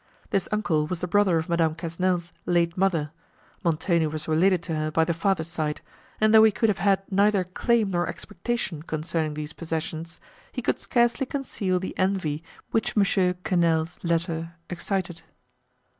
[0.31, 3.11] This uncle was the brother of Madame Quesnel's late mother;
[3.63, 5.79] Montoni was related to her by the father's side,
[6.19, 10.19] and though he could have had neither claim nor expectation concerning these possessions,
[10.51, 13.03] he could scarcely conceal the envy which M.
[13.43, 15.21] Quesnel's letter excited.